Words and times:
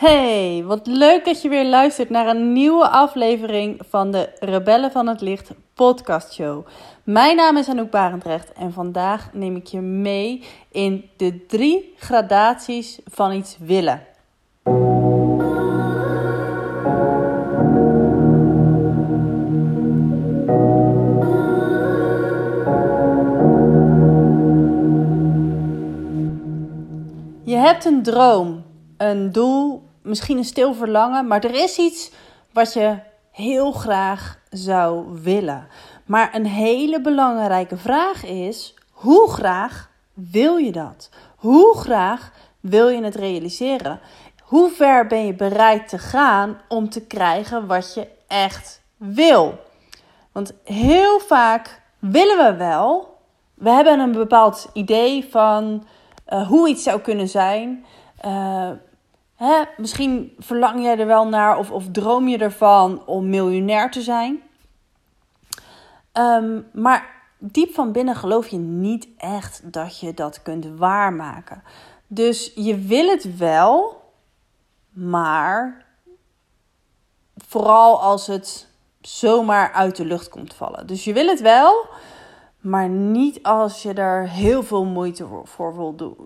Hey, 0.00 0.64
wat 0.66 0.86
leuk 0.86 1.24
dat 1.24 1.42
je 1.42 1.48
weer 1.48 1.64
luistert 1.64 2.10
naar 2.10 2.26
een 2.26 2.52
nieuwe 2.52 2.88
aflevering 2.88 3.80
van 3.88 4.10
de 4.10 4.28
Rebellen 4.38 4.90
van 4.90 5.06
het 5.06 5.20
Licht 5.20 5.50
podcast 5.74 6.32
show. 6.32 6.66
Mijn 7.04 7.36
naam 7.36 7.56
is 7.56 7.68
Anouk 7.68 7.90
Barendrecht 7.90 8.52
en 8.52 8.72
vandaag 8.72 9.32
neem 9.32 9.56
ik 9.56 9.66
je 9.66 9.80
mee 9.80 10.44
in 10.70 11.10
de 11.16 11.46
drie 11.46 11.94
gradaties 11.96 12.98
van 13.04 13.32
iets 13.32 13.56
willen. 13.58 14.02
Je 27.44 27.56
hebt 27.56 27.84
een 27.84 28.02
droom, 28.02 28.64
een 28.96 29.32
doel, 29.32 29.79
misschien 30.02 30.36
een 30.36 30.44
stil 30.44 30.74
verlangen, 30.74 31.26
maar 31.26 31.44
er 31.44 31.54
is 31.54 31.78
iets 31.78 32.10
wat 32.52 32.72
je 32.72 32.98
heel 33.30 33.72
graag 33.72 34.38
zou 34.50 35.20
willen. 35.22 35.66
Maar 36.04 36.34
een 36.34 36.46
hele 36.46 37.00
belangrijke 37.00 37.76
vraag 37.76 38.24
is: 38.24 38.74
hoe 38.90 39.30
graag 39.30 39.90
wil 40.12 40.56
je 40.56 40.72
dat? 40.72 41.10
Hoe 41.36 41.76
graag 41.78 42.32
wil 42.60 42.88
je 42.88 43.02
het 43.02 43.14
realiseren? 43.14 44.00
Hoe 44.42 44.70
ver 44.70 45.06
ben 45.06 45.26
je 45.26 45.34
bereid 45.34 45.88
te 45.88 45.98
gaan 45.98 46.60
om 46.68 46.90
te 46.90 47.06
krijgen 47.06 47.66
wat 47.66 47.94
je 47.94 48.08
echt 48.26 48.82
wil? 48.96 49.58
Want 50.32 50.52
heel 50.64 51.20
vaak 51.20 51.82
willen 51.98 52.36
we 52.36 52.56
wel. 52.56 53.18
We 53.54 53.70
hebben 53.70 54.00
een 54.00 54.12
bepaald 54.12 54.70
idee 54.72 55.26
van 55.30 55.86
uh, 56.28 56.48
hoe 56.48 56.68
iets 56.68 56.82
zou 56.82 57.00
kunnen 57.00 57.28
zijn. 57.28 57.84
Uh, 58.26 58.70
hè, 59.40 59.62
misschien 59.76 60.34
verlang 60.38 60.82
jij 60.82 60.98
er 60.98 61.06
wel 61.06 61.28
naar 61.28 61.58
of, 61.58 61.70
of 61.70 61.84
droom 61.92 62.28
je 62.28 62.38
ervan 62.38 63.06
om 63.06 63.28
miljonair 63.28 63.90
te 63.90 64.02
zijn. 64.02 64.42
Um, 66.12 66.66
maar 66.72 67.06
diep 67.38 67.74
van 67.74 67.92
binnen 67.92 68.16
geloof 68.16 68.48
je 68.48 68.56
niet 68.56 69.08
echt 69.16 69.72
dat 69.72 70.00
je 70.00 70.14
dat 70.14 70.42
kunt 70.42 70.66
waarmaken. 70.76 71.62
Dus 72.06 72.52
je 72.54 72.78
wil 72.78 73.08
het 73.08 73.36
wel, 73.36 74.02
maar 74.90 75.84
vooral 77.36 78.02
als 78.02 78.26
het 78.26 78.68
zomaar 79.00 79.72
uit 79.72 79.96
de 79.96 80.04
lucht 80.04 80.28
komt 80.28 80.54
vallen. 80.54 80.86
Dus 80.86 81.04
je 81.04 81.12
wil 81.12 81.26
het 81.26 81.40
wel, 81.40 81.86
maar 82.60 82.88
niet 82.88 83.42
als 83.42 83.82
je 83.82 83.92
er 83.92 84.28
heel 84.28 84.62
veel 84.62 84.84
moeite 84.84 85.26
voor, 85.44 85.74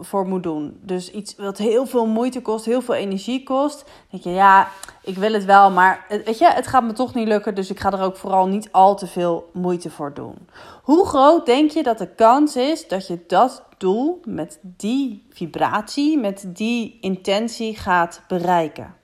voor 0.00 0.26
moet 0.26 0.42
doen. 0.42 0.78
Dus 0.80 1.10
iets 1.10 1.36
wat 1.36 1.58
heel 1.58 1.86
veel 1.86 2.06
moeite 2.06 2.42
kost, 2.42 2.64
heel 2.64 2.82
veel 2.82 2.94
energie 2.94 3.42
kost. 3.42 3.84
denk 4.10 4.22
je, 4.22 4.30
ja, 4.30 4.68
ik 5.02 5.16
wil 5.16 5.32
het 5.32 5.44
wel, 5.44 5.70
maar 5.70 6.06
weet 6.24 6.38
je, 6.38 6.46
het 6.46 6.66
gaat 6.66 6.84
me 6.84 6.92
toch 6.92 7.14
niet 7.14 7.28
lukken. 7.28 7.54
Dus 7.54 7.70
ik 7.70 7.80
ga 7.80 7.92
er 7.92 8.02
ook 8.02 8.16
vooral 8.16 8.46
niet 8.46 8.68
al 8.72 8.96
te 8.96 9.06
veel 9.06 9.50
moeite 9.52 9.90
voor 9.90 10.14
doen. 10.14 10.48
Hoe 10.82 11.06
groot 11.06 11.46
denk 11.46 11.70
je 11.70 11.82
dat 11.82 11.98
de 11.98 12.14
kans 12.14 12.56
is 12.56 12.88
dat 12.88 13.06
je 13.06 13.24
dat 13.26 13.62
doel 13.78 14.20
met 14.24 14.58
die 14.62 15.26
vibratie, 15.30 16.18
met 16.18 16.44
die 16.46 16.98
intentie 17.00 17.76
gaat 17.76 18.22
bereiken? 18.28 18.94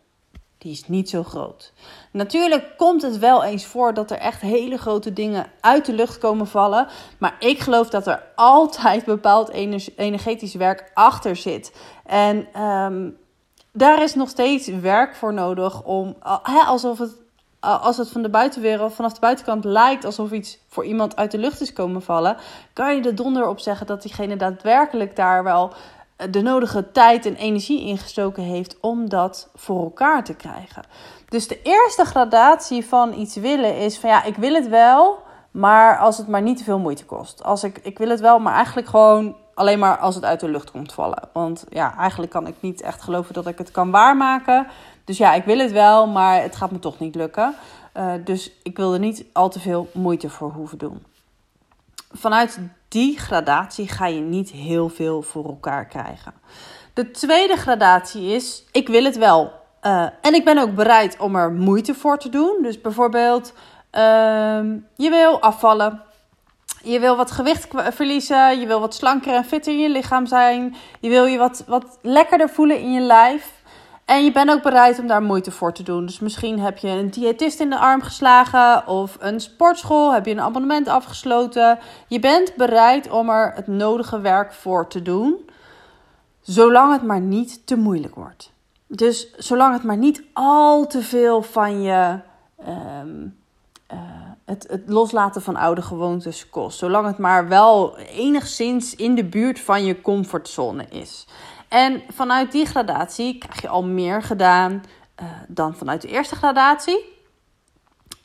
Die 0.60 0.72
is 0.72 0.88
niet 0.88 1.10
zo 1.10 1.22
groot. 1.22 1.72
Natuurlijk 2.10 2.64
komt 2.76 3.02
het 3.02 3.18
wel 3.18 3.44
eens 3.44 3.64
voor 3.64 3.94
dat 3.94 4.10
er 4.10 4.18
echt 4.18 4.40
hele 4.40 4.78
grote 4.78 5.12
dingen 5.12 5.46
uit 5.60 5.86
de 5.86 5.92
lucht 5.92 6.18
komen 6.18 6.46
vallen. 6.46 6.86
Maar 7.18 7.36
ik 7.38 7.58
geloof 7.58 7.88
dat 7.90 8.06
er 8.06 8.22
altijd 8.34 9.04
bepaald 9.04 9.48
energetisch 9.96 10.54
werk 10.54 10.90
achter 10.94 11.36
zit. 11.36 11.72
En 12.06 12.62
um, 12.62 13.16
daar 13.72 14.02
is 14.02 14.14
nog 14.14 14.28
steeds 14.28 14.68
werk 14.68 15.14
voor 15.14 15.32
nodig 15.32 15.82
om, 15.82 16.16
alsof 16.66 16.98
het, 16.98 17.12
als 17.60 17.96
het 17.96 18.10
van 18.10 18.22
de 18.22 18.30
buitenwereld, 18.30 18.94
vanaf 18.94 19.12
de 19.12 19.20
buitenkant 19.20 19.64
lijkt 19.64 20.04
alsof 20.04 20.32
iets 20.32 20.58
voor 20.68 20.84
iemand 20.84 21.16
uit 21.16 21.30
de 21.30 21.38
lucht 21.38 21.60
is 21.60 21.72
komen 21.72 22.02
vallen, 22.02 22.36
kan 22.72 22.96
je 22.96 23.02
er 23.02 23.14
donder 23.14 23.48
op 23.48 23.58
zeggen 23.58 23.86
dat 23.86 24.02
diegene 24.02 24.36
daadwerkelijk 24.36 25.16
daar 25.16 25.44
wel 25.44 25.72
de 26.30 26.40
nodige 26.40 26.90
tijd 26.90 27.26
en 27.26 27.36
energie 27.36 27.86
ingestoken 27.86 28.42
heeft 28.42 28.80
om 28.80 29.08
dat 29.08 29.48
voor 29.54 29.82
elkaar 29.82 30.24
te 30.24 30.34
krijgen. 30.34 30.82
Dus 31.28 31.48
de 31.48 31.62
eerste 31.62 32.04
gradatie 32.04 32.86
van 32.86 33.12
iets 33.12 33.36
willen 33.36 33.76
is 33.76 33.98
van 33.98 34.10
ja, 34.10 34.24
ik 34.24 34.36
wil 34.36 34.54
het 34.54 34.68
wel, 34.68 35.18
maar 35.50 35.98
als 35.98 36.18
het 36.18 36.28
maar 36.28 36.42
niet 36.42 36.56
te 36.56 36.64
veel 36.64 36.78
moeite 36.78 37.04
kost. 37.04 37.44
Als 37.44 37.64
ik, 37.64 37.78
ik 37.82 37.98
wil 37.98 38.08
het 38.08 38.20
wel, 38.20 38.38
maar 38.38 38.54
eigenlijk 38.54 38.88
gewoon 38.88 39.36
alleen 39.54 39.78
maar 39.78 39.98
als 39.98 40.14
het 40.14 40.24
uit 40.24 40.40
de 40.40 40.48
lucht 40.48 40.70
komt 40.70 40.92
vallen. 40.92 41.28
Want 41.32 41.64
ja, 41.68 41.96
eigenlijk 41.96 42.32
kan 42.32 42.46
ik 42.46 42.54
niet 42.60 42.80
echt 42.80 43.02
geloven 43.02 43.34
dat 43.34 43.46
ik 43.46 43.58
het 43.58 43.70
kan 43.70 43.90
waarmaken. 43.90 44.66
Dus 45.04 45.18
ja, 45.18 45.32
ik 45.34 45.44
wil 45.44 45.58
het 45.58 45.72
wel, 45.72 46.06
maar 46.06 46.42
het 46.42 46.56
gaat 46.56 46.70
me 46.70 46.78
toch 46.78 46.98
niet 46.98 47.14
lukken. 47.14 47.54
Uh, 47.94 48.12
dus 48.24 48.52
ik 48.62 48.76
wil 48.76 48.92
er 48.92 48.98
niet 48.98 49.24
al 49.32 49.48
te 49.48 49.60
veel 49.60 49.88
moeite 49.92 50.30
voor 50.30 50.50
hoeven 50.50 50.78
doen. 50.78 51.02
Vanuit 52.10 52.58
die 52.88 53.18
gradatie 53.18 53.88
ga 53.88 54.06
je 54.06 54.20
niet 54.20 54.50
heel 54.50 54.88
veel 54.88 55.22
voor 55.22 55.44
elkaar 55.44 55.86
krijgen. 55.86 56.34
De 56.94 57.10
tweede 57.10 57.56
gradatie 57.56 58.34
is: 58.34 58.64
ik 58.72 58.88
wil 58.88 59.04
het 59.04 59.18
wel. 59.18 59.52
Uh, 59.82 60.06
en 60.20 60.34
ik 60.34 60.44
ben 60.44 60.58
ook 60.58 60.74
bereid 60.74 61.16
om 61.18 61.36
er 61.36 61.52
moeite 61.52 61.94
voor 61.94 62.18
te 62.18 62.28
doen. 62.28 62.58
Dus 62.62 62.80
bijvoorbeeld, 62.80 63.52
uh, 63.52 64.00
je 64.96 65.10
wil 65.10 65.40
afvallen. 65.40 66.02
Je 66.82 67.00
wil 67.00 67.16
wat 67.16 67.30
gewicht 67.30 67.68
verliezen. 67.74 68.60
Je 68.60 68.66
wil 68.66 68.80
wat 68.80 68.94
slanker 68.94 69.34
en 69.34 69.44
fitter 69.44 69.72
in 69.72 69.78
je 69.78 69.88
lichaam 69.88 70.26
zijn. 70.26 70.76
Je 71.00 71.08
wil 71.08 71.24
je 71.24 71.38
wat, 71.38 71.64
wat 71.66 71.98
lekkerder 72.02 72.48
voelen 72.48 72.80
in 72.80 72.92
je 72.92 73.00
lijf. 73.00 73.59
En 74.10 74.24
je 74.24 74.32
bent 74.32 74.50
ook 74.50 74.62
bereid 74.62 74.98
om 74.98 75.06
daar 75.06 75.22
moeite 75.22 75.50
voor 75.50 75.72
te 75.72 75.82
doen. 75.82 76.06
Dus 76.06 76.20
misschien 76.20 76.60
heb 76.60 76.78
je 76.78 76.88
een 76.88 77.10
diëtist 77.10 77.60
in 77.60 77.70
de 77.70 77.78
arm 77.78 78.02
geslagen 78.02 78.86
of 78.86 79.16
een 79.20 79.40
sportschool, 79.40 80.12
heb 80.12 80.26
je 80.26 80.32
een 80.32 80.40
abonnement 80.40 80.88
afgesloten. 80.88 81.78
Je 82.08 82.20
bent 82.20 82.56
bereid 82.56 83.10
om 83.10 83.28
er 83.28 83.52
het 83.54 83.66
nodige 83.66 84.20
werk 84.20 84.52
voor 84.52 84.88
te 84.88 85.02
doen, 85.02 85.50
zolang 86.40 86.92
het 86.92 87.02
maar 87.02 87.20
niet 87.20 87.66
te 87.66 87.76
moeilijk 87.76 88.14
wordt. 88.14 88.52
Dus 88.86 89.34
zolang 89.36 89.72
het 89.72 89.82
maar 89.82 89.96
niet 89.96 90.22
al 90.32 90.86
te 90.86 91.02
veel 91.02 91.42
van 91.42 91.82
je 91.82 92.18
um, 92.68 93.36
uh, 93.92 93.98
het, 94.44 94.66
het 94.70 94.82
loslaten 94.86 95.42
van 95.42 95.56
oude 95.56 95.82
gewoontes 95.82 96.48
kost. 96.48 96.78
Zolang 96.78 97.06
het 97.06 97.18
maar 97.18 97.48
wel 97.48 97.98
enigszins 97.98 98.94
in 98.94 99.14
de 99.14 99.24
buurt 99.24 99.60
van 99.60 99.84
je 99.84 100.00
comfortzone 100.00 100.86
is. 100.88 101.26
En 101.70 102.02
vanuit 102.08 102.52
die 102.52 102.66
gradatie 102.66 103.38
krijg 103.38 103.60
je 103.60 103.68
al 103.68 103.84
meer 103.84 104.22
gedaan 104.22 104.72
uh, 105.22 105.26
dan 105.48 105.74
vanuit 105.74 106.02
de 106.02 106.08
eerste 106.08 106.34
gradatie. 106.34 107.18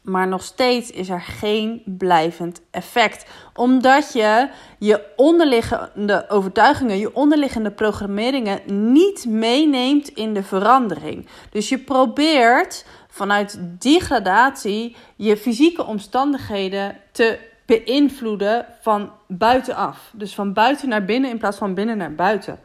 Maar 0.01 0.27
nog 0.27 0.43
steeds 0.43 0.91
is 0.91 1.09
er 1.09 1.21
geen 1.21 1.81
blijvend 1.85 2.61
effect. 2.71 3.25
Omdat 3.53 4.13
je 4.13 4.49
je 4.79 5.01
onderliggende 5.15 6.25
overtuigingen, 6.29 6.97
je 6.97 7.15
onderliggende 7.15 7.71
programmeringen 7.71 8.59
niet 8.91 9.25
meeneemt 9.25 10.07
in 10.07 10.33
de 10.33 10.43
verandering. 10.43 11.27
Dus 11.49 11.69
je 11.69 11.77
probeert 11.77 12.85
vanuit 13.09 13.59
die 13.61 13.99
gradatie 13.99 14.95
je 15.15 15.37
fysieke 15.37 15.85
omstandigheden 15.85 16.97
te 17.11 17.39
beïnvloeden 17.65 18.65
van 18.81 19.11
buitenaf. 19.27 20.11
Dus 20.13 20.35
van 20.35 20.53
buiten 20.53 20.89
naar 20.89 21.05
binnen 21.05 21.29
in 21.29 21.37
plaats 21.37 21.57
van 21.57 21.73
binnen 21.73 21.97
naar 21.97 22.15
buiten. 22.15 22.59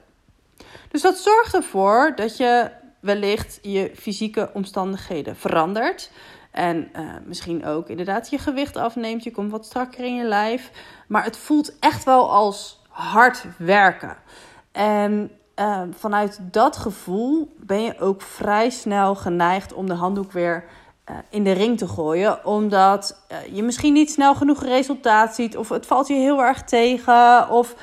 Dus 0.88 1.02
dat 1.02 1.18
zorgt 1.18 1.54
ervoor 1.54 2.12
dat 2.16 2.36
je 2.36 2.70
wellicht 3.00 3.58
je 3.62 3.92
fysieke 3.94 4.50
omstandigheden 4.52 5.36
verandert. 5.36 6.10
En 6.50 6.90
uh, 6.96 7.10
misschien 7.24 7.64
ook 7.64 7.88
inderdaad 7.88 8.30
je 8.30 8.38
gewicht 8.38 8.76
afneemt. 8.76 9.24
Je 9.24 9.30
komt 9.30 9.50
wat 9.50 9.64
strakker 9.64 10.04
in 10.04 10.16
je 10.16 10.24
lijf. 10.24 10.70
Maar 11.08 11.24
het 11.24 11.36
voelt 11.36 11.78
echt 11.78 12.04
wel 12.04 12.30
als 12.30 12.80
hard 12.88 13.44
werken. 13.58 14.16
En 14.72 15.30
uh, 15.56 15.82
vanuit 15.90 16.38
dat 16.42 16.76
gevoel 16.76 17.54
ben 17.56 17.82
je 17.82 17.98
ook 17.98 18.22
vrij 18.22 18.70
snel 18.70 19.14
geneigd 19.14 19.72
om 19.72 19.86
de 19.86 19.94
handdoek 19.94 20.32
weer 20.32 20.64
uh, 21.10 21.16
in 21.30 21.44
de 21.44 21.52
ring 21.52 21.78
te 21.78 21.88
gooien. 21.88 22.44
Omdat 22.44 23.20
je 23.52 23.62
misschien 23.62 23.92
niet 23.92 24.10
snel 24.10 24.34
genoeg 24.34 24.62
resultaat 24.62 25.34
ziet. 25.34 25.56
Of 25.56 25.68
het 25.68 25.86
valt 25.86 26.08
je 26.08 26.14
heel 26.14 26.42
erg 26.42 26.62
tegen. 26.62 27.48
Of 27.48 27.74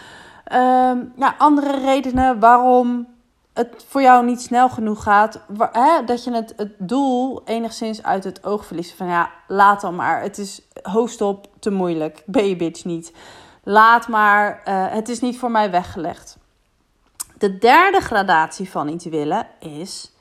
Um, 0.54 1.14
ja, 1.18 1.36
andere 1.38 1.80
redenen 1.80 2.40
waarom 2.40 3.08
het 3.54 3.86
voor 3.88 4.02
jou 4.02 4.26
niet 4.26 4.42
snel 4.42 4.70
genoeg 4.70 5.04
gaat. 5.04 5.40
Hè, 5.72 6.04
dat 6.06 6.24
je 6.24 6.32
het, 6.32 6.54
het 6.58 6.74
doel 6.78 7.42
enigszins 7.46 8.04
uit 8.04 8.24
het 8.24 8.46
oog 8.46 8.66
verliest. 8.66 8.96
Van 8.96 9.08
ja, 9.08 9.30
laat 9.48 9.82
dan 9.82 9.96
maar. 9.96 10.22
Het 10.22 10.38
is 10.38 10.62
hoofdstop 10.82 11.48
te 11.60 11.70
moeilijk. 11.72 12.24
Je 12.32 12.56
bitch 12.56 12.86
niet. 12.86 13.14
Laat 13.64 14.08
maar. 14.08 14.62
Uh, 14.68 14.86
het 14.90 15.10
is 15.10 15.22
niet 15.22 15.40
voor 15.40 15.52
mij 15.52 15.72
weggelegd. 15.72 16.38
De 17.38 17.58
derde 17.58 18.00
gradatie 18.00 18.70
van 18.70 18.88
iets 18.88 19.06
willen 19.06 19.48
is: 19.60 20.12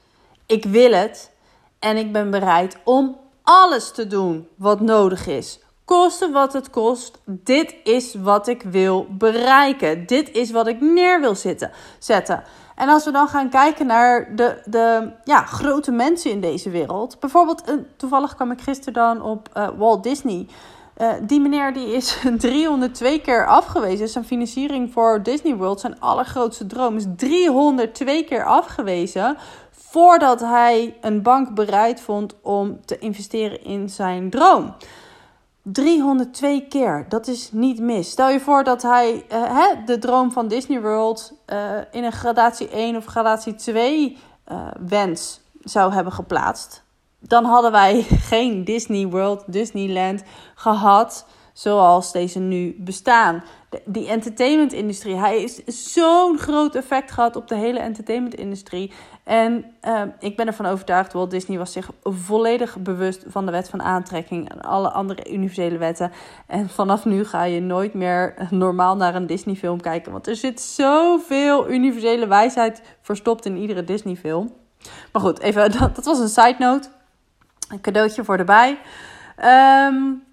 ik 0.47 0.65
wil 0.65 0.93
het 0.93 1.33
en 1.79 1.97
ik 1.97 2.13
ben 2.13 2.31
bereid 2.31 2.79
om 2.85 3.17
alles 3.43 3.91
te 3.91 4.07
doen 4.07 4.49
wat 4.57 4.81
nodig 4.81 5.27
is 5.27 5.61
Koste 5.87 6.31
wat 6.31 6.53
het 6.53 6.71
kost, 6.71 7.21
dit 7.25 7.75
is 7.85 8.15
wat 8.15 8.49
ik 8.49 8.63
wil 8.63 9.07
bereiken. 9.11 10.07
Dit 10.07 10.33
is 10.33 10.51
wat 10.51 10.67
ik 10.67 10.81
neer 10.81 11.21
wil 11.21 11.35
zetten. 11.99 12.43
En 12.75 12.89
als 12.89 13.05
we 13.05 13.11
dan 13.11 13.29
gaan 13.29 13.49
kijken 13.49 13.87
naar 13.87 14.37
de, 14.37 14.63
de 14.65 15.11
ja, 15.25 15.43
grote 15.43 15.91
mensen 15.91 16.31
in 16.31 16.41
deze 16.41 16.71
wereld. 16.71 17.21
Bijvoorbeeld, 17.21 17.63
toevallig 17.97 18.35
kwam 18.35 18.51
ik 18.51 18.61
gisteren 18.61 18.93
dan 18.93 19.23
op 19.23 19.49
uh, 19.57 19.69
Walt 19.77 20.03
Disney. 20.03 20.47
Uh, 20.99 21.13
die 21.23 21.41
meneer 21.41 21.73
die 21.73 21.93
is 21.93 22.19
302 22.39 23.21
keer 23.21 23.47
afgewezen. 23.47 24.09
Zijn 24.09 24.25
financiering 24.25 24.93
voor 24.93 25.23
Disney 25.23 25.57
World, 25.57 25.81
zijn 25.81 26.01
allergrootste 26.01 26.67
droom, 26.67 26.97
is 26.97 27.05
302 27.17 28.25
keer 28.25 28.45
afgewezen. 28.45 29.37
Voordat 29.71 30.41
hij 30.41 30.97
een 31.01 31.23
bank 31.23 31.55
bereid 31.55 32.01
vond 32.01 32.35
om 32.43 32.81
te 32.85 32.99
investeren 32.99 33.65
in 33.65 33.89
zijn 33.89 34.31
droom. 34.31 34.75
302 35.73 36.67
keer, 36.69 37.07
dat 37.09 37.27
is 37.27 37.53
niet 37.53 37.81
mis. 37.81 38.11
Stel 38.11 38.29
je 38.29 38.41
voor 38.41 38.65
dat 38.65 38.83
hij 38.83 39.15
uh, 39.15 39.23
hè, 39.29 39.85
de 39.85 39.99
droom 39.99 40.33
van 40.33 40.49
Disney 40.49 40.81
World 40.81 41.33
uh, 41.53 41.59
in 41.91 42.05
een 42.05 42.13
gradatie 42.13 42.69
1 42.69 42.97
of 42.97 43.05
gradatie 43.05 43.55
2 43.55 44.19
uh, 44.53 44.67
wens 44.89 45.41
zou 45.61 45.93
hebben 45.93 46.13
geplaatst. 46.13 46.83
Dan 47.21 47.45
hadden 47.45 47.73
wij 47.73 48.03
geen 48.31 48.65
Disney 48.65 49.07
World, 49.07 49.45
Disneyland 49.47 50.23
gehad 50.55 51.27
zoals 51.57 52.13
deze 52.13 52.39
nu 52.39 52.75
bestaan. 52.79 53.45
De, 53.69 53.83
die 53.85 54.09
entertainment-industrie, 54.09 55.15
hij 55.15 55.43
is 55.43 55.93
zo'n 55.93 56.39
groot 56.39 56.75
effect 56.75 57.11
gehad 57.11 57.37
op 57.37 57.49
de 57.49 57.55
hele 57.55 57.79
entertainment-industrie. 57.79 58.93
En 59.25 59.65
uh, 59.83 60.03
ik 60.19 60.37
ben 60.37 60.47
ervan 60.47 60.67
overtuigd, 60.67 61.13
Walt 61.13 61.31
Disney 61.31 61.59
was 61.59 61.73
zich 61.73 61.91
volledig 62.03 62.77
bewust 62.79 63.25
van 63.27 63.47
de 63.47 63.53
wet 63.53 63.69
van 63.69 63.83
aantrekking 63.83 64.51
en 64.51 64.61
alle 64.61 64.91
andere 64.91 65.33
universele 65.33 65.79
wetten. 65.79 66.13
En 66.47 66.69
vanaf 66.69 67.05
nu 67.05 67.25
ga 67.25 67.45
je 67.45 67.61
nooit 67.61 67.95
meer 67.95 68.35
normaal 68.51 68.97
naar 68.97 69.15
een 69.15 69.27
Disney-film 69.27 69.81
kijken, 69.81 70.13
want 70.13 70.27
er 70.27 70.37
zit 70.37 70.61
zoveel 70.61 71.71
universele 71.71 72.27
wijsheid 72.27 72.83
verstopt 73.01 73.47
in 73.47 73.57
iedere 73.57 73.85
Disney-film. 73.85 74.53
Maar 75.13 75.23
goed, 75.23 75.41
even, 75.41 75.73
dat, 75.79 75.95
dat 75.95 76.05
was 76.05 76.19
een 76.19 76.29
side 76.29 76.57
note. 76.59 76.89
Een 77.69 77.81
cadeautje 77.81 78.25
voor 78.25 78.39
erbij. 78.39 78.79
Um, 79.45 80.26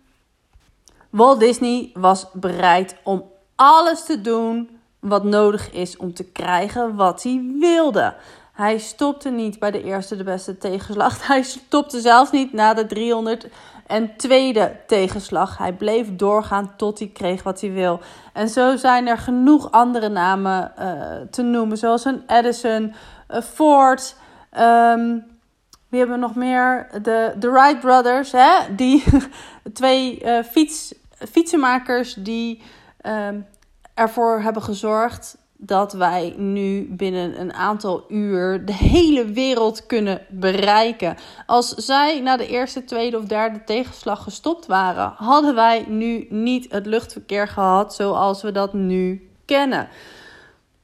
Walt 1.14 1.40
Disney 1.40 1.90
was 1.94 2.26
bereid 2.32 2.96
om 3.04 3.24
alles 3.56 4.04
te 4.06 4.22
doen 4.22 4.80
wat 5.00 5.24
nodig 5.24 5.72
is 5.72 5.98
om 5.98 6.14
te 6.14 6.24
krijgen 6.24 6.96
wat 6.96 7.24
hij 7.24 7.46
wilde. 7.60 8.14
Hij 8.54 8.78
stopte 8.78 9.30
niet 9.30 9.60
bij 9.60 9.72
de 9.72 9.84
eerste 9.84 10.16
de 10.16 10.24
beste 10.24 10.58
tegenslag. 10.58 11.18
Hij 11.28 11.44
stopte 11.44 12.00
zelfs 12.00 12.32
niet 12.32 12.54
na 12.54 12.74
de 12.74 12.86
300 12.86 13.48
en 13.88 14.16
tweede 14.18 14.76
tegenslag. 14.88 15.58
Hij 15.58 15.74
bleef 15.74 16.16
doorgaan 16.16 16.74
tot 16.78 17.00
hij 17.00 17.08
kreeg 17.08 17.44
wat 17.44 17.62
hij 17.62 17.72
wil. 17.72 18.00
En 18.34 18.50
zo 18.50 18.76
zijn 18.76 19.08
er 19.08 19.18
genoeg 19.18 19.72
andere 19.72 20.10
namen 20.10 20.72
uh, 20.80 20.86
te 21.30 21.42
noemen, 21.42 21.78
zoals 21.78 22.06
een 22.06 22.24
Edison, 22.28 22.94
Ford. 23.44 24.16
Um, 24.60 25.26
wie 25.90 26.00
hebben 26.00 26.20
we 26.20 26.26
nog 26.26 26.36
meer? 26.36 26.88
De, 27.02 27.34
de 27.40 27.50
Wright 27.50 27.80
Brothers, 27.80 28.32
hè? 28.32 28.76
die 28.76 29.04
twee 29.74 30.22
uh, 30.24 30.44
fiets 30.44 30.94
fietsenmakers 31.32 32.14
die 32.14 32.62
ehm, 33.02 33.40
ervoor 33.94 34.42
hebben 34.42 34.62
gezorgd 34.62 35.38
dat 35.66 35.94
wij 35.94 36.34
nu 36.38 36.88
binnen 36.90 37.40
een 37.40 37.54
aantal 37.54 38.06
uur 38.08 38.66
de 38.66 38.74
hele 38.74 39.26
wereld 39.26 39.86
kunnen 39.86 40.22
bereiken. 40.30 41.16
Als 41.46 41.70
zij 41.70 42.20
na 42.20 42.38
de 42.38 42.48
eerste, 42.48 42.84
tweede 42.84 43.18
of 43.18 43.24
derde 43.24 43.64
tegenslag 43.64 44.24
gestopt 44.24 44.66
waren, 44.66 45.14
hadden 45.16 45.56
wij 45.56 45.86
nu 45.88 46.26
niet 46.30 46.72
het 46.72 46.86
luchtverkeer 46.86 47.48
gehad 47.48 47.96
zoals 47.96 48.42
we 48.42 48.52
dat 48.52 48.74
nu 48.74 49.30
kennen. 49.46 49.88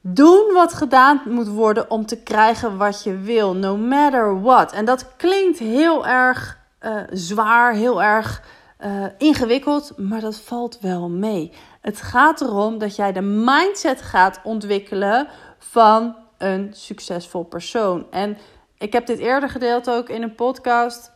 Doen 0.00 0.50
wat 0.54 0.72
gedaan 0.72 1.20
moet 1.24 1.48
worden 1.48 1.90
om 1.90 2.06
te 2.06 2.22
krijgen 2.22 2.76
wat 2.76 3.02
je 3.02 3.16
wil, 3.16 3.54
no 3.54 3.76
matter 3.76 4.42
what. 4.42 4.72
En 4.72 4.84
dat 4.84 5.16
klinkt 5.16 5.58
heel 5.58 6.06
erg 6.06 6.58
uh, 6.82 7.00
zwaar, 7.10 7.72
heel 7.72 8.02
erg 8.02 8.42
uh, 8.84 9.04
ingewikkeld, 9.18 9.92
maar 9.98 10.20
dat 10.20 10.36
valt 10.36 10.78
wel 10.80 11.08
mee. 11.08 11.52
Het 11.80 12.00
gaat 12.00 12.40
erom 12.40 12.78
dat 12.78 12.96
jij 12.96 13.12
de 13.12 13.20
mindset 13.20 14.02
gaat 14.02 14.40
ontwikkelen 14.42 15.28
van 15.58 16.16
een 16.38 16.70
succesvol 16.72 17.44
persoon. 17.44 18.06
En 18.10 18.38
ik 18.78 18.92
heb 18.92 19.06
dit 19.06 19.18
eerder 19.18 19.48
gedeeld 19.48 19.90
ook 19.90 20.08
in 20.08 20.22
een 20.22 20.34
podcast. 20.34 21.12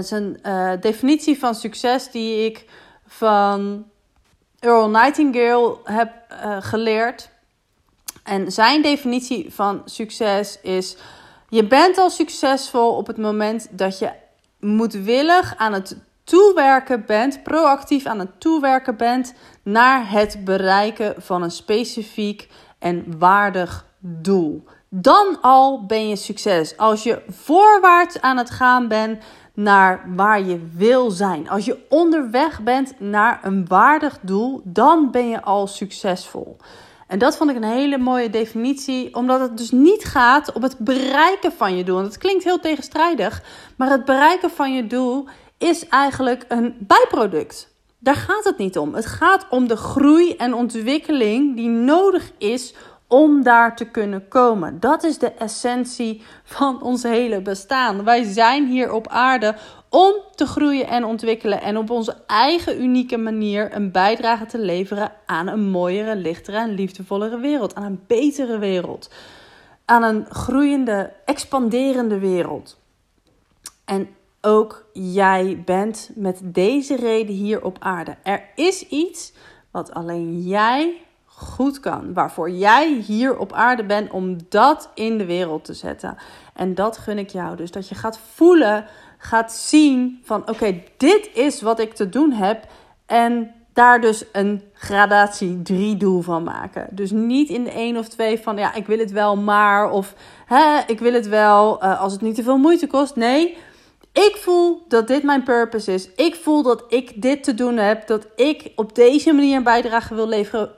Zijn 0.00 0.38
uh, 0.42 0.72
definitie 0.80 1.38
van 1.38 1.54
succes 1.54 2.10
die 2.10 2.44
ik 2.44 2.66
van 3.06 3.84
Earl 4.58 4.88
Nightingale 4.90 5.78
heb 5.84 6.12
geleerd. 6.60 7.30
En 8.24 8.52
zijn 8.52 8.82
definitie 8.82 9.54
van 9.54 9.82
succes 9.84 10.60
is: 10.60 10.96
je 11.48 11.66
bent 11.66 11.98
al 11.98 12.10
succesvol 12.10 12.96
op 12.96 13.06
het 13.06 13.16
moment 13.16 13.68
dat 13.70 13.98
je 13.98 14.10
moedwillig 14.60 15.56
aan 15.56 15.72
het 15.72 15.96
toewerken 16.24 17.04
bent, 17.06 17.42
proactief 17.42 18.06
aan 18.06 18.18
het 18.18 18.40
toewerken 18.40 18.96
bent 18.96 19.34
naar 19.62 20.10
het 20.10 20.38
bereiken 20.44 21.14
van 21.18 21.42
een 21.42 21.50
specifiek 21.50 22.48
en 22.78 23.18
waardig 23.18 23.86
doel. 23.98 24.64
Dan 24.88 25.38
al 25.40 25.86
ben 25.86 26.08
je 26.08 26.16
succes. 26.16 26.76
Als 26.76 27.02
je 27.02 27.22
voorwaarts 27.28 28.20
aan 28.20 28.36
het 28.36 28.50
gaan 28.50 28.88
bent 28.88 29.22
naar 29.54 30.04
waar 30.16 30.42
je 30.42 30.68
wil 30.76 31.10
zijn. 31.10 31.48
Als 31.48 31.64
je 31.64 31.86
onderweg 31.88 32.62
bent 32.62 33.00
naar 33.00 33.40
een 33.42 33.66
waardig 33.66 34.18
doel, 34.20 34.60
dan 34.64 35.10
ben 35.10 35.28
je 35.28 35.42
al 35.42 35.66
succesvol. 35.66 36.56
En 37.06 37.18
dat 37.18 37.36
vond 37.36 37.50
ik 37.50 37.56
een 37.56 37.62
hele 37.62 37.98
mooie 37.98 38.30
definitie, 38.30 39.14
omdat 39.14 39.40
het 39.40 39.56
dus 39.56 39.70
niet 39.70 40.04
gaat 40.04 40.52
om 40.52 40.62
het 40.62 40.78
bereiken 40.78 41.52
van 41.52 41.76
je 41.76 41.84
doel. 41.84 41.98
En 41.98 42.04
dat 42.04 42.18
klinkt 42.18 42.44
heel 42.44 42.60
tegenstrijdig, 42.60 43.42
maar 43.76 43.90
het 43.90 44.04
bereiken 44.04 44.50
van 44.50 44.74
je 44.74 44.86
doel 44.86 45.28
is 45.58 45.88
eigenlijk 45.88 46.44
een 46.48 46.76
bijproduct. 46.78 47.72
Daar 47.98 48.16
gaat 48.16 48.44
het 48.44 48.58
niet 48.58 48.78
om. 48.78 48.94
Het 48.94 49.06
gaat 49.06 49.46
om 49.50 49.68
de 49.68 49.76
groei 49.76 50.36
en 50.36 50.54
ontwikkeling 50.54 51.56
die 51.56 51.68
nodig 51.68 52.32
is 52.38 52.74
om 53.06 53.42
daar 53.42 53.76
te 53.76 53.84
kunnen 53.84 54.28
komen. 54.28 54.80
Dat 54.80 55.04
is 55.04 55.18
de 55.18 55.32
essentie 55.32 56.22
van 56.44 56.82
ons 56.82 57.02
hele 57.02 57.42
bestaan. 57.42 58.04
Wij 58.04 58.32
zijn 58.32 58.66
hier 58.66 58.92
op 58.92 59.08
aarde 59.08 59.54
om 59.88 60.14
te 60.34 60.46
groeien 60.46 60.88
en 60.88 61.04
ontwikkelen 61.04 61.60
en 61.60 61.76
op 61.76 61.90
onze 61.90 62.16
eigen 62.26 62.82
unieke 62.82 63.16
manier 63.16 63.74
een 63.74 63.90
bijdrage 63.90 64.46
te 64.46 64.58
leveren 64.58 65.12
aan 65.26 65.46
een 65.46 65.70
mooiere, 65.70 66.16
lichtere 66.16 66.56
en 66.56 66.74
liefdevollere 66.74 67.38
wereld, 67.38 67.74
aan 67.74 67.84
een 67.84 68.04
betere 68.06 68.58
wereld, 68.58 69.10
aan 69.84 70.02
een 70.02 70.26
groeiende, 70.28 71.12
expanderende 71.24 72.18
wereld. 72.18 72.78
En 73.84 74.08
ook 74.44 74.84
jij 74.92 75.62
bent 75.64 76.10
met 76.14 76.40
deze 76.42 76.96
reden 76.96 77.34
hier 77.34 77.64
op 77.64 77.76
aarde. 77.80 78.16
Er 78.22 78.42
is 78.54 78.88
iets 78.88 79.32
wat 79.70 79.94
alleen 79.94 80.40
jij 80.40 81.00
goed 81.24 81.80
kan. 81.80 82.12
Waarvoor 82.12 82.50
jij 82.50 82.92
hier 82.92 83.38
op 83.38 83.52
aarde 83.52 83.84
bent 83.84 84.10
om 84.10 84.36
dat 84.48 84.90
in 84.94 85.18
de 85.18 85.24
wereld 85.24 85.64
te 85.64 85.74
zetten. 85.74 86.16
En 86.54 86.74
dat 86.74 86.98
gun 86.98 87.18
ik 87.18 87.30
jou. 87.30 87.56
Dus 87.56 87.70
dat 87.70 87.88
je 87.88 87.94
gaat 87.94 88.18
voelen, 88.34 88.84
gaat 89.18 89.52
zien 89.52 90.20
van 90.24 90.48
oké, 90.48 90.82
dit 90.96 91.30
is 91.34 91.62
wat 91.62 91.80
ik 91.80 91.94
te 91.94 92.08
doen 92.08 92.32
heb. 92.32 92.66
En 93.06 93.50
daar 93.72 94.00
dus 94.00 94.24
een 94.32 94.62
gradatie 94.72 95.62
3 95.62 95.96
doel 95.96 96.20
van 96.20 96.42
maken. 96.42 96.86
Dus 96.90 97.10
niet 97.10 97.48
in 97.48 97.64
de 97.64 97.70
1 97.70 97.96
of 97.96 98.08
2 98.08 98.38
van 98.38 98.56
ja, 98.56 98.74
ik 98.74 98.86
wil 98.86 98.98
het 98.98 99.12
wel 99.12 99.36
maar. 99.36 99.90
Of 99.90 100.14
hè, 100.46 100.80
ik 100.86 100.98
wil 100.98 101.12
het 101.12 101.28
wel 101.28 101.84
uh, 101.84 102.00
als 102.00 102.12
het 102.12 102.20
niet 102.20 102.34
te 102.34 102.42
veel 102.42 102.58
moeite 102.58 102.86
kost. 102.86 103.16
Nee 103.16 103.56
ik 104.14 104.36
voel 104.40 104.84
dat 104.88 105.06
dit 105.06 105.22
mijn 105.22 105.42
purpose 105.42 105.92
is. 105.92 106.08
Ik 106.14 106.34
voel 106.34 106.62
dat 106.62 106.84
ik 106.88 107.22
dit 107.22 107.44
te 107.44 107.54
doen 107.54 107.76
heb. 107.76 108.06
Dat 108.06 108.26
ik 108.36 108.72
op 108.76 108.94
deze 108.94 109.32
manier 109.32 109.56
een 109.56 109.62
bijdrage 109.62 110.14
wil 110.14 110.28
leveren 110.28 110.70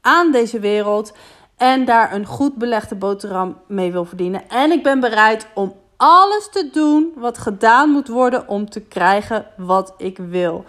aan 0.00 0.32
deze 0.32 0.58
wereld. 0.58 1.12
En 1.56 1.84
daar 1.84 2.12
een 2.12 2.26
goed 2.26 2.54
belegde 2.54 2.94
boterham 2.94 3.58
mee 3.66 3.92
wil 3.92 4.04
verdienen. 4.04 4.48
En 4.48 4.70
ik 4.70 4.82
ben 4.82 5.00
bereid 5.00 5.46
om 5.54 5.74
alles 5.96 6.48
te 6.52 6.70
doen 6.72 7.12
wat 7.16 7.38
gedaan 7.38 7.90
moet 7.90 8.08
worden 8.08 8.48
om 8.48 8.70
te 8.70 8.80
krijgen 8.80 9.46
wat 9.56 9.94
ik 9.96 10.18
wil. 10.18 10.64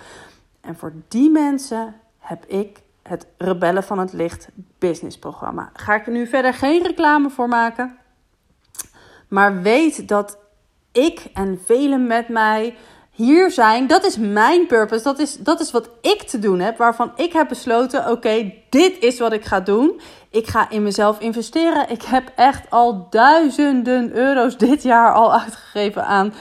En 0.61 0.77
voor 0.77 0.93
die 1.07 1.29
mensen 1.29 1.95
heb 2.19 2.45
ik 2.45 2.81
het 3.03 3.27
Rebellen 3.37 3.83
van 3.83 3.99
het 3.99 4.13
Licht 4.13 4.47
business 4.79 5.17
programma. 5.17 5.69
Ga 5.73 5.95
ik 5.95 6.05
er 6.05 6.11
nu 6.11 6.27
verder 6.27 6.53
geen 6.53 6.83
reclame 6.83 7.29
voor 7.29 7.47
maken. 7.47 7.97
Maar 9.27 9.61
weet 9.61 10.07
dat 10.07 10.37
ik 10.95 11.25
en 11.33 11.61
velen 11.65 12.07
met 12.07 12.29
mij 12.29 12.75
hier 13.11 13.51
zijn. 13.51 13.87
Dat 13.87 14.05
is 14.05 14.17
mijn 14.17 14.67
purpose. 14.67 15.03
Dat 15.03 15.19
is, 15.19 15.37
dat 15.37 15.59
is 15.59 15.71
wat 15.71 15.89
ik 16.01 16.21
te 16.21 16.39
doen 16.39 16.59
heb. 16.59 16.77
Waarvan 16.77 17.11
ik 17.15 17.33
heb 17.33 17.47
besloten: 17.47 18.11
oké, 18.11 18.53
dit 18.69 18.99
is 18.99 19.19
wat 19.19 19.33
ik 19.33 19.45
ga 19.45 19.59
doen. 19.59 19.99
Ik 20.29 20.47
ga 20.47 20.69
in 20.69 20.83
mezelf 20.83 21.19
investeren. 21.19 21.89
Ik 21.89 22.01
heb 22.01 22.31
echt 22.35 22.69
al 22.69 23.07
duizenden 23.09 24.11
euro's 24.13 24.57
dit 24.57 24.83
jaar 24.83 25.13
al 25.13 25.33
uitgegeven 25.41 26.05
aan 26.05 26.33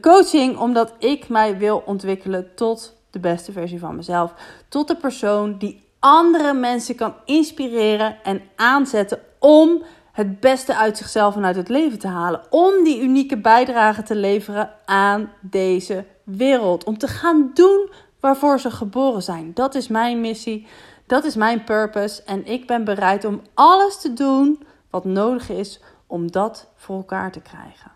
coaching. 0.00 0.58
Omdat 0.58 0.94
ik 0.98 1.28
mij 1.28 1.58
wil 1.58 1.82
ontwikkelen 1.86 2.54
tot 2.54 2.96
de 3.10 3.18
beste 3.18 3.52
versie 3.52 3.78
van 3.78 3.96
mezelf. 3.96 4.34
Tot 4.68 4.88
de 4.88 4.96
persoon 4.96 5.58
die 5.58 5.88
andere 5.98 6.52
mensen 6.52 6.94
kan 6.94 7.14
inspireren 7.24 8.16
en 8.22 8.42
aanzetten 8.56 9.18
om 9.38 9.82
het 10.20 10.40
beste 10.40 10.76
uit 10.76 10.96
zichzelf 10.96 11.36
en 11.36 11.44
uit 11.44 11.56
het 11.56 11.68
leven 11.68 11.98
te 11.98 12.08
halen. 12.08 12.42
Om 12.50 12.84
die 12.84 13.02
unieke 13.02 13.36
bijdrage 13.36 14.02
te 14.02 14.14
leveren 14.14 14.70
aan 14.84 15.32
deze 15.40 16.04
wereld. 16.24 16.84
Om 16.84 16.98
te 16.98 17.08
gaan 17.08 17.50
doen 17.54 17.90
waarvoor 18.20 18.60
ze 18.60 18.70
geboren 18.70 19.22
zijn. 19.22 19.50
Dat 19.54 19.74
is 19.74 19.88
mijn 19.88 20.20
missie. 20.20 20.66
Dat 21.06 21.24
is 21.24 21.34
mijn 21.34 21.64
purpose. 21.64 22.22
En 22.22 22.46
ik 22.46 22.66
ben 22.66 22.84
bereid 22.84 23.24
om 23.24 23.42
alles 23.54 24.00
te 24.00 24.12
doen 24.12 24.62
wat 24.90 25.04
nodig 25.04 25.50
is 25.50 25.80
om 26.06 26.30
dat 26.30 26.66
voor 26.76 26.96
elkaar 26.96 27.32
te 27.32 27.40
krijgen. 27.40 27.90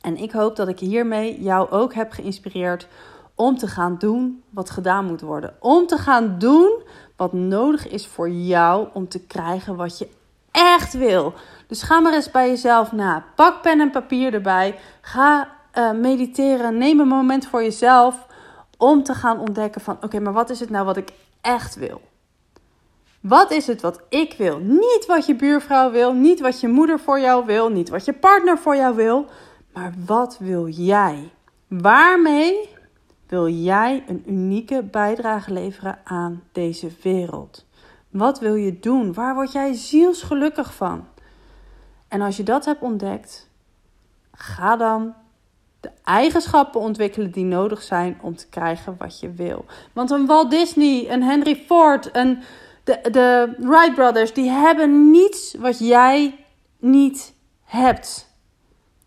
En 0.00 0.16
ik 0.16 0.32
hoop 0.32 0.56
dat 0.56 0.68
ik 0.68 0.78
hiermee 0.78 1.42
jou 1.42 1.70
ook 1.70 1.94
heb 1.94 2.12
geïnspireerd 2.12 2.88
om 3.34 3.58
te 3.58 3.66
gaan 3.66 3.96
doen 3.98 4.42
wat 4.50 4.70
gedaan 4.70 5.04
moet 5.04 5.20
worden. 5.20 5.54
Om 5.60 5.86
te 5.86 5.98
gaan 5.98 6.38
doen 6.38 6.82
wat 7.16 7.32
nodig 7.32 7.88
is 7.88 8.06
voor 8.06 8.30
jou 8.30 8.88
om 8.92 9.08
te 9.08 9.20
krijgen 9.26 9.76
wat 9.76 9.98
je 9.98 10.08
echt 10.54 10.92
wil. 10.92 11.34
Dus 11.66 11.82
ga 11.82 12.00
maar 12.00 12.12
eens 12.12 12.30
bij 12.30 12.48
jezelf 12.48 12.92
na. 12.92 13.24
Pak 13.34 13.62
pen 13.62 13.80
en 13.80 13.90
papier 13.90 14.34
erbij. 14.34 14.78
Ga 15.00 15.48
uh, 15.74 15.92
mediteren. 15.92 16.78
Neem 16.78 17.00
een 17.00 17.08
moment 17.08 17.46
voor 17.46 17.62
jezelf 17.62 18.26
om 18.78 19.02
te 19.02 19.14
gaan 19.14 19.40
ontdekken 19.40 19.80
van 19.80 19.96
oké, 20.00 20.20
maar 20.20 20.32
wat 20.32 20.50
is 20.50 20.60
het 20.60 20.70
nou 20.70 20.84
wat 20.84 20.96
ik 20.96 21.12
echt 21.40 21.74
wil? 21.74 22.00
Wat 23.20 23.50
is 23.50 23.66
het 23.66 23.80
wat 23.80 24.00
ik 24.08 24.34
wil? 24.38 24.58
Niet 24.58 25.04
wat 25.06 25.26
je 25.26 25.36
buurvrouw 25.36 25.90
wil, 25.90 26.12
niet 26.12 26.40
wat 26.40 26.60
je 26.60 26.68
moeder 26.68 27.00
voor 27.00 27.20
jou 27.20 27.46
wil, 27.46 27.68
niet 27.68 27.88
wat 27.88 28.04
je 28.04 28.12
partner 28.12 28.58
voor 28.58 28.76
jou 28.76 28.96
wil, 28.96 29.26
maar 29.72 29.94
wat 30.06 30.36
wil 30.38 30.68
jij? 30.68 31.30
Waarmee 31.68 32.68
wil 33.26 33.48
jij 33.48 34.04
een 34.06 34.22
unieke 34.26 34.82
bijdrage 34.82 35.52
leveren 35.52 35.98
aan 36.04 36.42
deze 36.52 36.88
wereld? 37.02 37.64
Wat 38.14 38.40
wil 38.40 38.54
je 38.54 38.78
doen? 38.78 39.12
Waar 39.12 39.34
word 39.34 39.52
jij 39.52 39.72
zielsgelukkig 39.72 40.74
van? 40.74 41.06
En 42.08 42.20
als 42.20 42.36
je 42.36 42.42
dat 42.42 42.64
hebt 42.64 42.82
ontdekt, 42.82 43.50
ga 44.32 44.76
dan 44.76 45.14
de 45.80 45.90
eigenschappen 46.04 46.80
ontwikkelen 46.80 47.30
die 47.30 47.44
nodig 47.44 47.82
zijn 47.82 48.18
om 48.22 48.36
te 48.36 48.48
krijgen 48.48 48.94
wat 48.98 49.20
je 49.20 49.32
wil. 49.32 49.64
Want 49.92 50.10
een 50.10 50.26
Walt 50.26 50.50
Disney, 50.50 51.10
een 51.10 51.22
Henry 51.22 51.56
Ford, 51.66 52.10
een, 52.12 52.42
de, 52.84 52.98
de 53.10 53.54
Wright 53.58 53.94
Brothers, 53.94 54.32
die 54.32 54.50
hebben 54.50 55.10
niets 55.10 55.54
wat 55.58 55.78
jij 55.78 56.44
niet 56.78 57.34
hebt. 57.64 58.33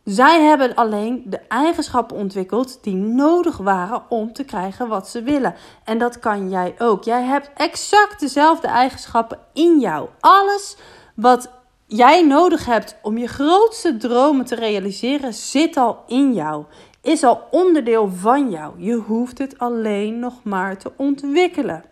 Zij 0.08 0.42
hebben 0.42 0.76
alleen 0.76 1.24
de 1.26 1.40
eigenschappen 1.48 2.18
ontwikkeld 2.18 2.84
die 2.84 2.96
nodig 2.96 3.58
waren 3.58 4.04
om 4.10 4.34
te 4.34 4.44
krijgen 4.44 4.88
wat 4.88 5.08
ze 5.08 5.22
willen. 5.22 5.56
En 5.84 5.98
dat 5.98 6.20
kan 6.20 6.50
jij 6.50 6.76
ook. 6.78 7.04
Jij 7.04 7.24
hebt 7.24 7.52
exact 7.56 8.20
dezelfde 8.20 8.68
eigenschappen 8.68 9.40
in 9.54 9.80
jou. 9.80 10.10
Alles 10.20 10.78
wat 11.16 11.50
jij 11.86 12.26
nodig 12.26 12.66
hebt 12.66 12.96
om 13.02 13.18
je 13.18 13.28
grootste 13.28 13.98
dromen 13.98 14.46
te 14.46 14.56
realiseren, 14.56 15.34
zit 15.34 15.78
al 15.78 16.04
in 16.08 16.34
jou. 16.34 16.66
Is 17.02 17.24
al 17.24 17.48
onderdeel 17.52 18.10
van 18.10 18.50
jou. 18.50 18.74
Je 18.78 18.96
hoeft 18.96 19.38
het 19.38 19.60
alleen 19.60 20.20
nog 20.20 20.44
maar 20.44 20.78
te 20.78 20.92
ontwikkelen. 20.98 21.84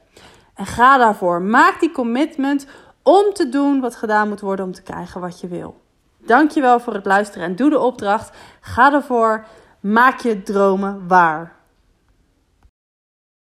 En 0.54 0.66
ga 0.66 0.98
daarvoor. 0.98 1.42
Maak 1.42 1.80
die 1.80 1.92
commitment 1.92 2.66
om 3.04 3.34
te 3.34 3.50
doen 3.50 3.80
wat 3.80 3.96
gedaan 3.96 4.30
moet 4.30 4.42
worden 4.42 4.66
om 4.66 4.74
te 4.74 4.84
krijgen 4.84 5.22
wat 5.22 5.40
je 5.40 5.48
wil. 5.48 5.84
Dankjewel 6.26 6.80
voor 6.80 6.94
het 6.94 7.06
luisteren 7.06 7.48
en 7.48 7.56
doe 7.56 7.70
de 7.70 7.80
opdracht. 7.80 8.38
Ga 8.62 8.94
ervoor. 8.94 9.46
Maak 9.80 10.20
je 10.20 10.44
dromen 10.44 11.08
waar. 11.08 11.55